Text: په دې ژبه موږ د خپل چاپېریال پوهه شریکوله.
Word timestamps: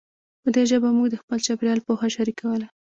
په 0.41 0.49
دې 0.55 0.63
ژبه 0.69 0.89
موږ 0.97 1.07
د 1.11 1.15
خپل 1.21 1.37
چاپېریال 1.45 1.79
پوهه 1.87 2.07
شریکوله. 2.15 2.67